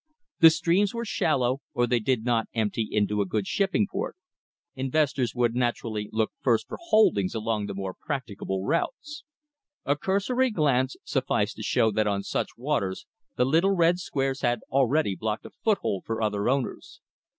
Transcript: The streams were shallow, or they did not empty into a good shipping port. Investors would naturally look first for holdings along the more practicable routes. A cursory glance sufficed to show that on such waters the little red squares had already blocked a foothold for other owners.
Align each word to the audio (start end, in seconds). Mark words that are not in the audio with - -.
The 0.39 0.49
streams 0.49 0.95
were 0.95 1.05
shallow, 1.05 1.61
or 1.75 1.85
they 1.85 1.99
did 1.99 2.23
not 2.25 2.47
empty 2.55 2.87
into 2.89 3.21
a 3.21 3.25
good 3.27 3.45
shipping 3.45 3.85
port. 3.87 4.15
Investors 4.73 5.35
would 5.35 5.53
naturally 5.53 6.09
look 6.11 6.31
first 6.41 6.67
for 6.67 6.79
holdings 6.87 7.35
along 7.35 7.67
the 7.67 7.75
more 7.75 7.93
practicable 7.93 8.65
routes. 8.65 9.23
A 9.85 9.95
cursory 9.95 10.49
glance 10.49 10.95
sufficed 11.03 11.55
to 11.57 11.61
show 11.61 11.91
that 11.91 12.07
on 12.07 12.23
such 12.23 12.57
waters 12.57 13.05
the 13.35 13.45
little 13.45 13.73
red 13.75 13.99
squares 13.99 14.41
had 14.41 14.61
already 14.71 15.15
blocked 15.15 15.45
a 15.45 15.51
foothold 15.63 16.05
for 16.07 16.19
other 16.19 16.49
owners. 16.49 16.99